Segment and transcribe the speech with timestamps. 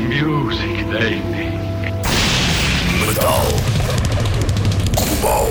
[0.00, 1.22] Music make.
[3.06, 3.46] Metal.
[4.94, 5.48] Global.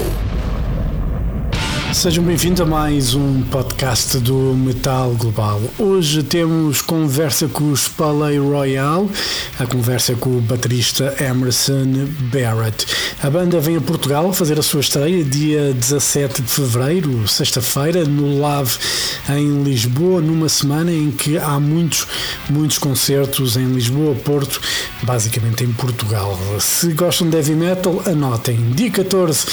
[1.91, 5.59] Sejam bem-vindos a mais um podcast do Metal Global.
[5.79, 9.09] Hoje temos conversa com os Palais Royal,
[9.57, 12.85] a conversa com o baterista Emerson Barrett.
[13.23, 18.39] A banda vem a Portugal fazer a sua estreia dia 17 de fevereiro, sexta-feira, no
[18.39, 18.77] Lave
[19.29, 22.05] em Lisboa, numa semana em que há muitos,
[22.49, 24.61] muitos concertos em Lisboa, Porto,
[25.01, 26.37] basicamente em Portugal.
[26.59, 28.57] Se gostam de heavy metal, anotem.
[28.71, 29.45] Dia 14,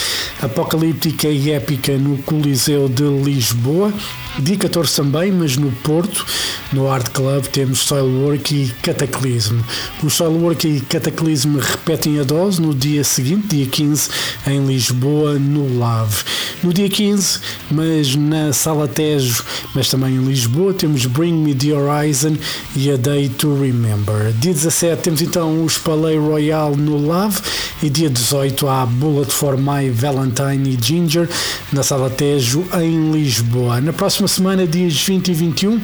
[0.43, 3.93] Apocalíptica e Épica no Coliseu de Lisboa.
[4.39, 6.27] Dia 14 também, mas no Porto,
[6.73, 9.61] no Art Club, temos Soilwork e Cataclysm.
[10.03, 14.09] O Soilwork e Cataclysm repetem a dose no dia seguinte, dia 15,
[14.47, 16.25] em Lisboa, no Lave.
[16.63, 19.45] No dia 15, mas na Sala Tejo,
[19.75, 22.37] mas também em Lisboa, temos Bring Me the Horizon
[22.75, 24.33] e A Day to Remember.
[24.39, 27.41] Dia 17 temos então os Palais Royal no Lave
[27.83, 31.29] e dia 18 há Bullet for My Valentine e Ginger
[31.73, 33.81] na Sala Tejo em Lisboa.
[33.81, 35.81] Na próxima semana, dias 20 e 21,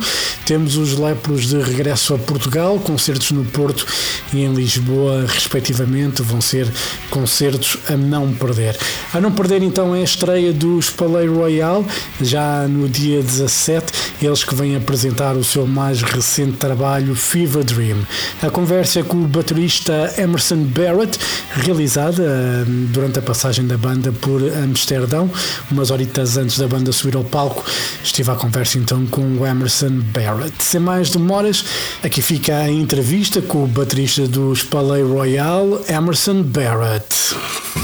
[0.46, 3.84] temos os Lepros de regresso a Portugal, concertos no Porto
[4.32, 6.72] e em Lisboa, respectivamente, vão ser
[7.10, 7.57] concertos
[7.88, 8.76] a não perder.
[9.12, 11.84] A não perder então é a estreia dos Palais Royal,
[12.20, 13.92] já no dia 17,
[14.26, 17.98] eles que vêm apresentar o seu mais recente trabalho Fever Dream.
[18.42, 21.18] A conversa é com o baterista Emerson Barrett,
[21.54, 22.22] realizada
[22.66, 25.30] hum, durante a passagem da banda por Amsterdão,
[25.70, 27.64] umas horitas antes da banda subir ao palco,
[28.02, 30.52] estive à conversa então com o Emerson Barrett.
[30.64, 31.64] Sem mais demoras,
[32.02, 37.34] aqui fica a entrevista com o baterista dos Palais Royal, Emerson Barrett.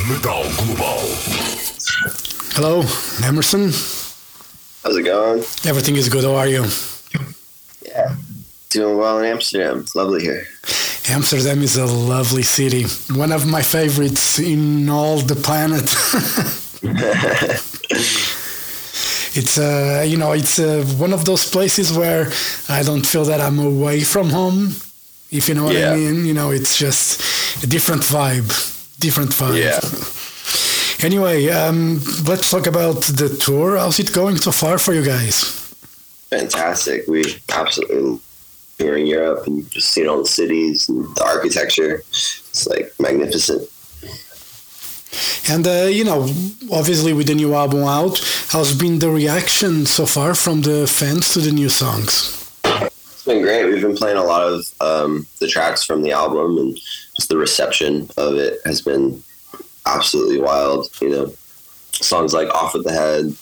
[0.09, 1.01] Metal Global.
[2.57, 2.85] Hello,
[3.27, 4.04] Emerson.
[4.85, 5.39] How's it going?
[5.65, 6.25] Everything is good.
[6.25, 6.67] How are you?
[7.81, 8.17] Yeah,
[8.69, 9.81] doing well in Amsterdam.
[9.81, 10.47] It's lovely here.
[11.09, 12.85] Amsterdam is a lovely city.
[13.19, 15.85] One of my favorites in all the planet.
[19.35, 22.31] it's uh, you know, it's uh, one of those places where
[22.69, 24.77] I don't feel that I'm away from home.
[25.31, 28.51] If you know what I mean, you know, it's just a different vibe.
[29.01, 29.59] Different vibe.
[29.59, 29.81] Yeah.
[31.05, 33.77] Anyway, um, let's talk about the tour.
[33.77, 35.45] How's it going so far for you guys?
[36.31, 37.07] Fantastic.
[37.07, 37.23] We
[37.53, 38.21] absolutely
[38.79, 41.97] here in Europe and just seeing all the cities and the architecture.
[42.09, 43.69] It's like magnificent.
[45.51, 46.23] And uh, you know,
[46.73, 51.29] obviously with the new album out, how's been the reaction so far from the fans
[51.35, 52.51] to the new songs?
[52.65, 53.67] It's been great.
[53.67, 56.77] We've been playing a lot of um, the tracks from the album and
[57.17, 59.23] just the reception of it has been
[59.87, 60.89] absolutely wild.
[61.01, 61.35] You know,
[61.93, 63.35] songs like Off with the Head,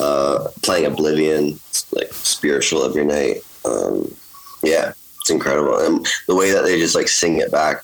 [0.00, 1.58] uh, playing Oblivion,
[1.92, 3.42] like spiritual every night.
[3.64, 4.14] Um,
[4.62, 5.78] yeah, it's incredible.
[5.78, 7.82] And the way that they just like sing it back,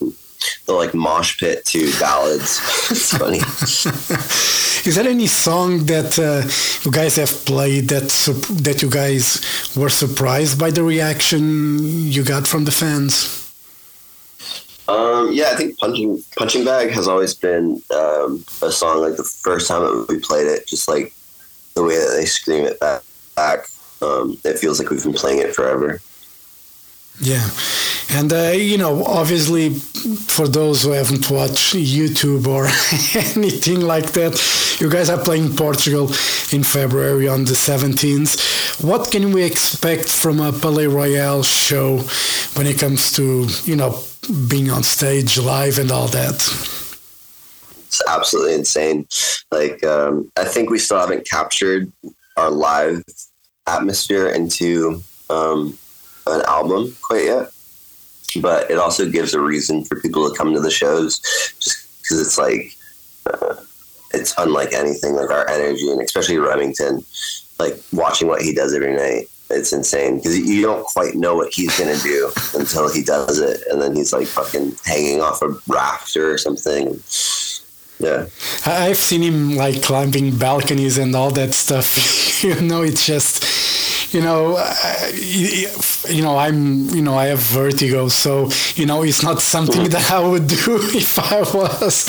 [0.67, 2.61] the like mosh pit to ballads.
[2.91, 3.39] it's funny.
[4.89, 6.49] Is there any song that uh,
[6.85, 8.09] you guys have played that
[8.63, 9.43] that you guys
[9.77, 11.79] were surprised by the reaction
[12.11, 13.48] you got from the fans?
[14.89, 19.03] Um, yeah, I think punching punching bag has always been um, a song.
[19.03, 21.13] Like the first time that we played it, just like
[21.75, 23.03] the way that they scream it back,
[23.37, 23.67] back
[24.01, 26.01] um, it feels like we've been playing it forever.
[27.21, 27.47] Yeah,
[28.11, 32.65] and uh, you know, obviously, for those who haven't watched YouTube or
[33.37, 34.41] anything like that,
[34.81, 36.05] you guys are playing Portugal
[36.51, 38.83] in February on the 17th.
[38.83, 41.99] What can we expect from a Palaye Royale show
[42.55, 44.01] when it comes to you know
[44.49, 46.35] being on stage live and all that?
[47.87, 49.07] It's absolutely insane.
[49.51, 51.91] Like um, I think we still haven't captured
[52.37, 53.03] our live
[53.67, 55.79] atmosphere into um,
[56.27, 57.51] an album quite yet,
[58.41, 61.19] but it also gives a reason for people to come to the shows,
[61.61, 62.77] just because it's like
[63.27, 63.57] uh,
[64.13, 67.03] it's unlike anything like our energy, and especially Remington,
[67.59, 69.27] like watching what he does every night.
[69.51, 73.63] It's insane because you don't quite know what he's gonna do until he does it,
[73.71, 77.01] and then he's like fucking hanging off a rafter or something.
[78.01, 78.27] Yeah.
[78.65, 82.43] I've seen him like climbing balconies and all that stuff.
[82.45, 88.09] you know, it's just, you know, uh, you know, I'm, you know, I have vertigo,
[88.09, 90.57] so you know, it's not something that I would do
[90.95, 92.07] if I was,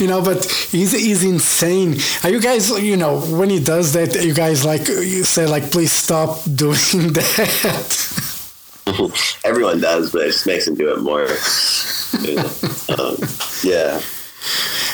[0.00, 0.22] you know.
[0.22, 1.96] But he's he's insane.
[2.22, 5.70] Are you guys, you know, when he does that, you guys like you say like,
[5.70, 6.74] please stop doing
[7.12, 8.20] that.
[9.44, 11.22] Everyone does, but it just makes him do it more.
[12.98, 13.16] um,
[13.62, 14.00] yeah.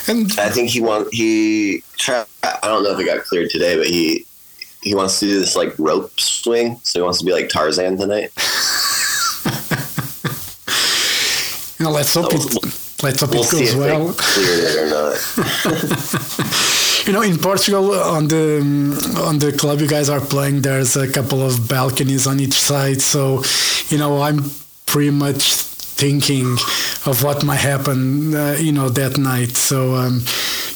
[0.09, 2.25] and I think he want he try.
[2.43, 4.27] I don't know if it got cleared today, but he
[4.83, 6.81] he wants to do this like rope swing.
[6.83, 8.31] So he wants to be like Tarzan tonight.
[11.81, 14.15] You know, let's hope it let's hope We'll it goes well.
[14.17, 16.57] cleared it or not.
[17.07, 18.61] You know, in Portugal, on the
[19.27, 23.01] on the club you guys are playing, there's a couple of balconies on each side.
[23.01, 23.43] So,
[23.89, 24.51] you know, I'm
[24.87, 26.53] pretty much thinking
[27.07, 29.57] of what might happen, uh, you know, that night.
[29.57, 30.23] So, um,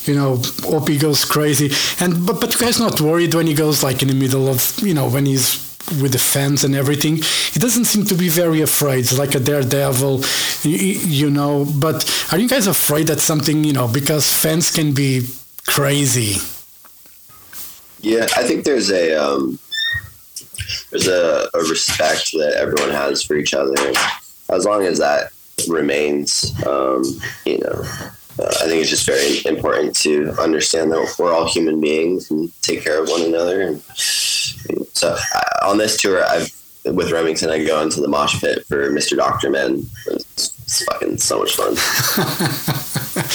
[0.06, 1.70] you know, hope he goes crazy.
[2.02, 4.78] And but but you guys not worried when he goes like in the middle of,
[4.80, 7.16] you know, when he's with the fans and everything.
[7.16, 10.22] He doesn't seem to be very afraid, it's like a daredevil,
[10.62, 11.66] you, you know.
[11.78, 15.28] But are you guys afraid that something, you know, because fans can be
[15.66, 16.36] crazy?
[18.00, 19.58] Yeah, I think there's a um,
[20.90, 23.74] there's a, a respect that everyone has for each other.
[24.50, 25.32] As long as that
[25.68, 27.02] remains, um,
[27.46, 27.82] you know,
[28.38, 32.52] uh, I think it's just very important to understand that we're all human beings and
[32.62, 33.62] take care of one another.
[33.62, 33.82] And,
[34.68, 36.50] and so uh, on this tour, I've
[36.84, 39.16] with Remington, I go into the mosh pit for Mr.
[39.16, 39.86] Doctor Man.
[40.06, 41.74] It's, fucking so much fun.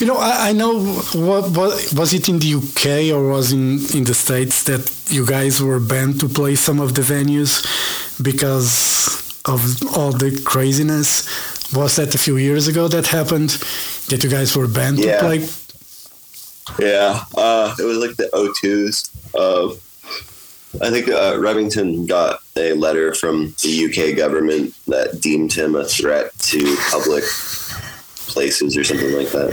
[0.00, 0.82] You know, I, I know
[1.14, 5.24] what, what was it in the UK or was in in the states that you
[5.24, 7.62] guys were banned to play some of the venues
[8.20, 9.60] because of
[9.96, 11.28] all the craziness.
[11.72, 13.50] Was that a few years ago that happened?
[14.08, 15.18] That you guys were banned Yeah.
[15.20, 15.48] to play?
[16.80, 19.10] Yeah, uh, it was like the O2s.
[19.34, 19.74] Uh,
[20.80, 25.84] I think uh, Remington got a letter from the UK government that deemed him a
[25.84, 27.24] threat to public
[28.26, 29.52] places or something like that.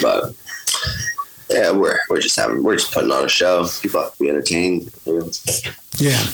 [0.00, 0.34] But
[1.50, 3.66] yeah, we're we're just having we're just putting on a show.
[3.82, 4.90] People have to be entertained.
[5.04, 5.30] You know?
[5.96, 6.24] Yeah.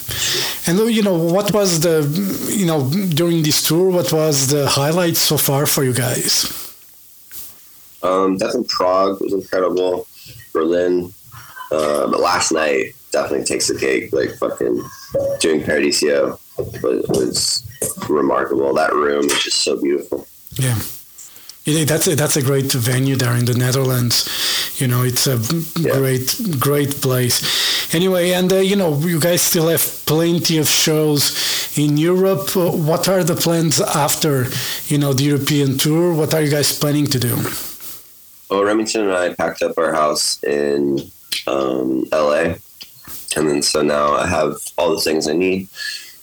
[0.66, 2.04] And you know, what was the
[2.50, 3.90] you know during this tour?
[3.90, 6.30] What was the highlight so far for you guys?
[8.02, 10.06] Um, definitely Prague was incredible.
[10.52, 11.12] Berlin,
[11.70, 14.12] uh, but last night definitely takes the cake.
[14.12, 14.82] Like fucking
[15.40, 16.38] doing Paradiso
[16.82, 17.66] was, was
[18.08, 18.72] remarkable.
[18.74, 20.26] That room is just so beautiful.
[20.54, 20.78] Yeah.
[21.64, 24.28] That's a, that's a great venue there in the Netherlands.
[24.80, 25.36] You know, it's a
[25.78, 25.92] Yeah.
[25.98, 27.94] great great place.
[27.94, 31.32] Anyway, and uh, you know, you guys still have plenty of shows
[31.76, 32.56] in Europe.
[32.56, 34.46] What are the plans after,
[34.88, 36.12] you know, the European tour?
[36.14, 37.36] What are you guys planning to do?
[38.50, 40.98] Well, Remington and I packed up our house in
[41.46, 42.54] um, LA,
[43.36, 45.68] and then so now I have all the things I need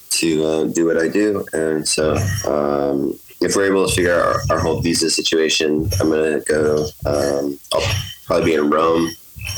[0.09, 1.45] to uh, do what I do.
[1.53, 2.15] And so,
[2.47, 6.87] um, if we're able to figure out our, our whole visa situation, I'm gonna go.
[7.05, 7.83] Um, I'll
[8.25, 9.09] probably be in Rome,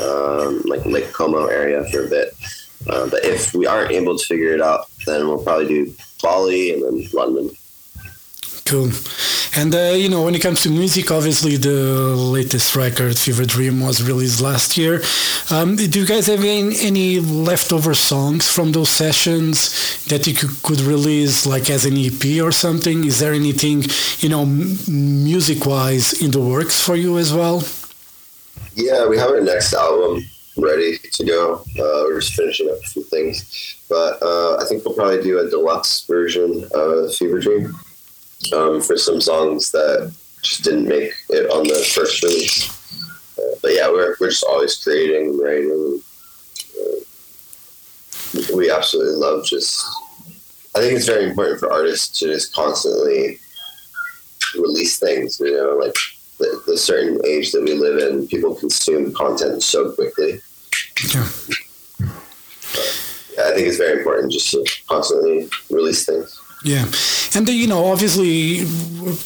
[0.02, 2.36] um, like Lake Como area for a bit.
[2.88, 6.74] Uh, but if we aren't able to figure it out, then we'll probably do Bali
[6.74, 7.50] and then London.
[8.70, 8.92] Cool.
[9.56, 13.80] And uh, you know, when it comes to music, obviously the latest record, Fever Dream,
[13.80, 15.02] was released last year.
[15.50, 20.52] Um, do you guys have any, any leftover songs from those sessions that you could,
[20.62, 23.06] could release, like as an EP or something?
[23.06, 23.86] Is there anything,
[24.20, 27.64] you know, music-wise in the works for you as well?
[28.76, 30.26] Yeah, we have our next album
[30.58, 31.56] ready to go.
[31.56, 35.40] Uh, we're just finishing up a few things, but uh, I think we'll probably do
[35.40, 37.74] a deluxe version of Fever Dream
[38.54, 42.70] um, for some songs that just didn't make it on the first release.
[43.38, 46.02] Uh, but yeah, we're we're just always creating and writing.
[46.80, 49.86] Uh, we absolutely love just.
[50.76, 53.40] I think it's very important for artists to just constantly
[54.56, 55.40] release things.
[55.40, 55.94] You know, like
[56.38, 60.42] the, the certain age that we live in, people consume content so quickly.
[61.14, 61.28] Yeah.
[63.36, 66.40] Yeah, I think it's very important just to constantly release things.
[66.62, 66.86] Yeah,
[67.36, 68.66] and uh, you know, obviously,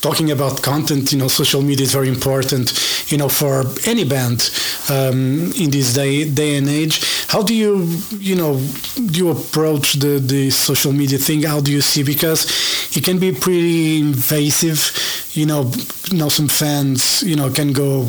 [0.01, 2.71] talking about content, you know, social media is very important,
[3.11, 4.51] you know, for any band
[4.87, 7.01] um, in this day day and age.
[7.29, 7.85] How do you,
[8.19, 8.61] you know,
[8.95, 11.41] do you approach the the social media thing?
[11.41, 12.45] How do you see because
[12.95, 14.91] it can be pretty invasive.
[15.33, 15.71] You know,
[16.11, 18.05] you know, some fans, you know, can go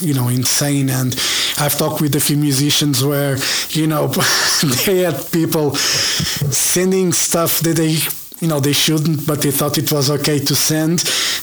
[0.00, 1.14] you know insane and
[1.58, 3.36] i've talked with a few musicians where
[3.70, 4.06] you know
[4.86, 7.96] they had people sending stuff that they
[8.40, 10.98] you know they shouldn't but they thought it was okay to send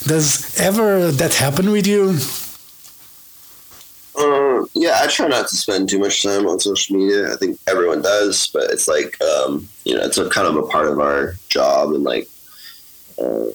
[0.07, 2.17] does ever that happen with you
[4.15, 7.33] Um, yeah, I try not to spend too much time on social media.
[7.33, 10.67] I think everyone does, but it's like um, you know, it's a kind of a
[10.67, 12.29] part of our job, and like
[13.19, 13.47] uh,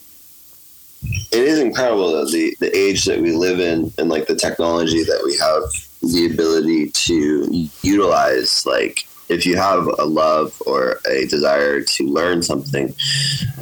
[1.31, 5.05] it is incredible that the the age that we live in, and like the technology
[5.05, 5.63] that we have,
[6.03, 8.65] the ability to utilize.
[8.67, 12.95] Like, if you have a love or a desire to learn something,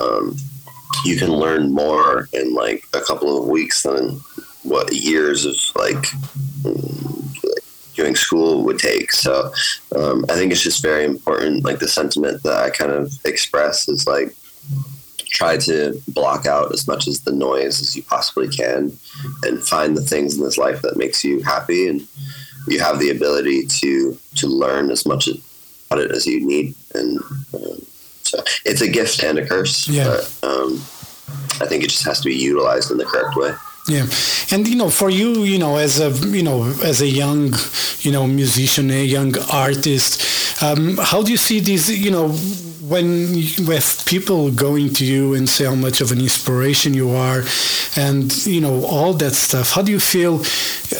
[0.00, 0.36] um,
[1.04, 4.20] you can learn more in like a couple of weeks than
[4.62, 6.06] what years of like
[7.94, 9.12] doing school would take.
[9.12, 9.52] So
[9.96, 11.64] um, I think it's just very important.
[11.64, 14.34] Like the sentiment that I kind of express is like
[15.28, 18.92] try to block out as much as the noise as you possibly can
[19.44, 22.06] and find the things in this life that makes you happy and
[22.68, 27.18] you have the ability to to learn as much about it as you need and
[27.54, 27.78] um,
[28.22, 30.04] so it's a gift and a curse Yeah.
[30.06, 30.74] but um,
[31.62, 33.52] i think it just has to be utilized in the correct way
[33.88, 34.06] Yeah,
[34.52, 36.58] and you know, for you, you know, as a you know,
[36.90, 37.54] as a young,
[38.04, 39.32] you know, musician, a young
[39.66, 40.10] artist,
[40.60, 41.86] um, how do you see these?
[42.04, 42.26] You know,
[42.88, 43.32] when
[43.66, 47.42] with people going to you and say how much of an inspiration you are,
[47.96, 49.72] and you know all that stuff.
[49.72, 50.42] How do you feel?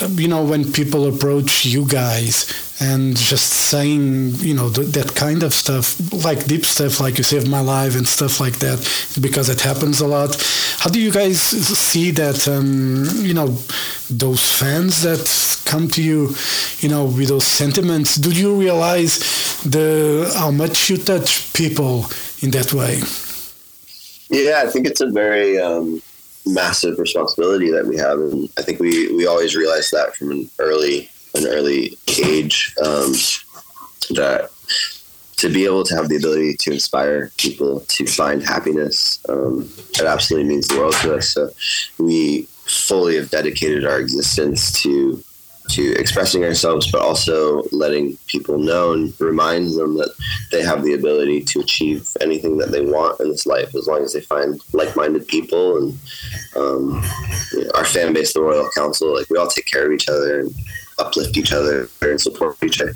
[0.03, 2.47] Uh, You know, when people approach you guys
[2.81, 7.25] and just saying, you know, th- that kind of stuff, like deep stuff, like you
[7.25, 8.79] saved my life and stuff like that,
[9.21, 10.37] because it happens a lot.
[10.79, 12.47] How do you guys see that?
[12.47, 13.57] Um, you know,
[14.11, 15.25] those fans that
[15.65, 16.35] come to you,
[16.81, 18.17] you know, with those sentiments.
[18.17, 19.19] Do you realize
[19.65, 22.07] the how much you touch people
[22.43, 23.01] in that way?
[24.29, 26.03] Yeah, I think it's a very um,
[26.47, 30.51] massive responsibility that we have, and I think we we always realize that from an
[30.59, 33.13] early an early age um,
[34.11, 34.51] that
[35.37, 40.07] to be able to have the ability to inspire people to find happiness, um, it
[40.07, 41.29] absolutely means the world to us.
[41.29, 41.51] So
[41.99, 45.23] we fully have dedicated our existence to
[45.69, 50.15] to expressing ourselves, but also letting people know and remind them that
[50.51, 54.03] they have the ability to achieve anything that they want in this life as long
[54.03, 55.99] as they find like-minded people and
[56.57, 57.03] um,
[57.53, 60.09] you know, our fan base, the Royal Council, like we all take care of each
[60.09, 60.55] other and
[60.99, 62.95] uplift each other and support each other.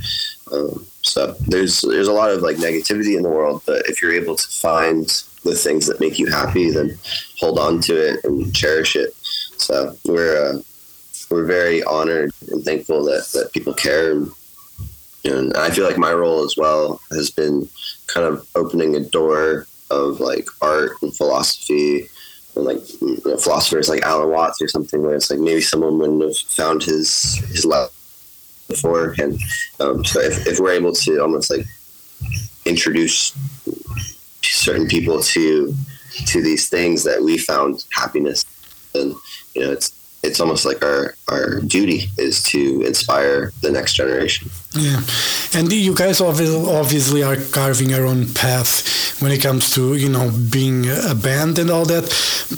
[0.52, 4.12] Um, so there's there's a lot of like negativity in the world, but if you're
[4.12, 5.06] able to find
[5.44, 6.98] the things that make you happy, then
[7.38, 9.14] hold on to it and cherish it.
[9.14, 10.58] So we're uh,
[11.30, 14.12] we're very honored and thankful that, that people care.
[14.12, 14.30] And,
[15.24, 17.68] and I feel like my role as well has been
[18.06, 22.08] kind of opening a door of like art and philosophy
[22.56, 25.98] and like you know, philosophers like Alan Watts or something where it's like maybe someone
[25.98, 27.90] wouldn't have found his his love
[28.68, 29.14] before.
[29.18, 29.38] And
[29.78, 31.66] um, so if, if we're able to almost like
[32.64, 33.36] introduce
[34.42, 35.74] certain people to
[36.26, 38.44] to these things that we found happiness
[38.92, 39.14] then
[39.54, 44.50] you know it's it's almost like our our duty is to inspire the next generation
[44.74, 45.00] Yeah,
[45.54, 50.30] and you guys obviously are carving your own path when it comes to you know
[50.50, 52.04] being a band and all that.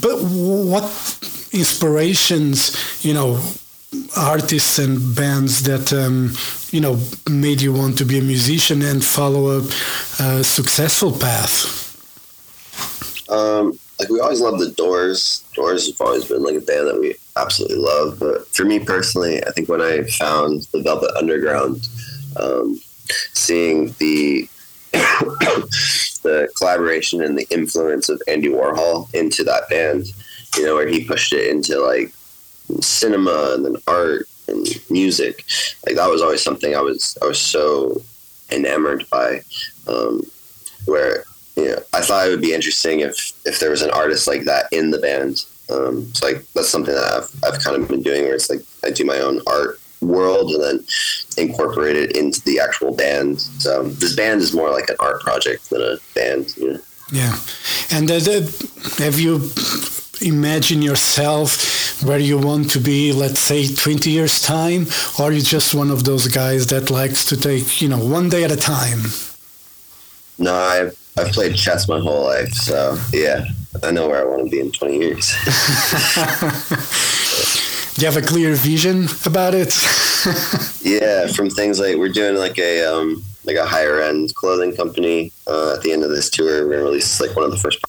[0.01, 0.83] But what
[1.51, 3.39] inspirations, you know,
[4.17, 6.33] artists and bands that um,
[6.71, 9.61] you know made you want to be a musician and follow a,
[10.19, 11.79] a successful path?
[13.29, 16.99] um like we always loved the doors doors have always been like a band that
[16.99, 21.87] we absolutely love but for me personally i think when i found the velvet underground
[22.37, 22.79] um
[23.33, 24.47] seeing the
[24.93, 30.05] the collaboration and the influence of Andy Warhol into that band,
[30.55, 32.13] you know, where he pushed it into like
[32.79, 35.45] cinema and then art and music.
[35.85, 38.01] Like that was always something I was I was so
[38.51, 39.41] enamored by.
[39.87, 40.21] Um,
[42.13, 44.91] I thought it would be interesting if if there was an artist like that in
[44.91, 45.45] the band.
[45.69, 48.61] Um, so like that's something that I've I've kind of been doing where it's like
[48.83, 50.85] I do my own art world and then
[51.37, 53.41] incorporate it into the actual band.
[53.41, 56.55] So this band is more like an art project than a band.
[56.57, 56.79] You know?
[57.11, 57.35] Yeah,
[57.91, 58.35] and uh, the,
[58.99, 59.49] have you
[60.21, 65.41] imagined yourself where you want to be, let's say, 20 years time, or are you
[65.41, 68.57] just one of those guys that likes to take, you know, one day at a
[68.57, 69.01] time?
[70.37, 73.45] No, I've I've played chess my whole life, so yeah,
[73.83, 75.33] I know where I want to be in 20 years.
[77.95, 79.75] Do you have a clear vision about it?
[80.81, 85.31] yeah, from things like we're doing like a um like a higher end clothing company
[85.45, 86.65] uh, at the end of this tour.
[86.65, 87.79] We're gonna release like one of the first.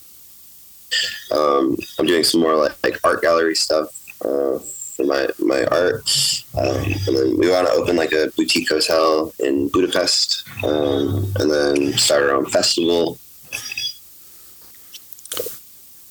[1.31, 3.89] Um, I'm doing some more like, like art gallery stuff
[4.23, 4.59] uh,
[4.95, 6.09] for my my art,
[6.57, 11.51] um, and then we want to open like a boutique hotel in Budapest, um, and
[11.51, 13.19] then start our own festival.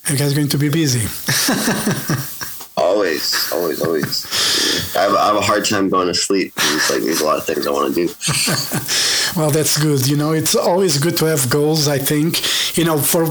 [0.09, 1.07] you guys going to be busy.
[2.75, 4.95] Always, always, always.
[4.95, 6.53] I have, I have a hard time going to sleep.
[6.57, 8.13] It's like there's a lot of things I want to do.
[9.35, 10.07] Well, that's good.
[10.07, 11.87] You know, it's always good to have goals.
[11.87, 13.25] I think, you know, for